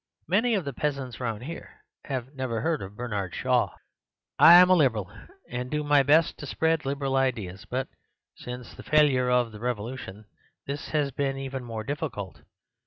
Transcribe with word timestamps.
Many 0.27 0.55
of 0.55 0.65
the 0.65 0.73
peasants 0.73 1.19
round 1.19 1.43
here 1.43 1.83
have 2.05 2.33
never 2.33 2.61
heard 2.61 2.81
of 2.81 2.95
Bernard 2.95 3.35
Shaw. 3.35 3.75
"I 4.39 4.55
am 4.55 4.67
a 4.71 4.73
Liberal, 4.73 5.13
and 5.47 5.69
do 5.69 5.83
my 5.83 6.01
best 6.01 6.39
to 6.39 6.47
spread 6.47 6.85
Liberal 6.87 7.15
ideas; 7.15 7.65
but 7.69 7.87
since 8.35 8.73
the 8.73 8.81
failure 8.81 9.29
of 9.29 9.51
the 9.51 9.59
revolution 9.59 10.25
this 10.65 10.87
has 10.89 11.11
been 11.11 11.37
even 11.37 11.63
more 11.63 11.83
difficult. 11.83 12.41